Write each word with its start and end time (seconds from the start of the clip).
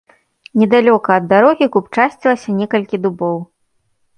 Недалёка 0.61 1.09
ад 1.21 1.27
дарогі 1.33 1.67
купчасцілася 1.75 2.57
некалькі 2.63 2.95
дубоў. 3.05 3.37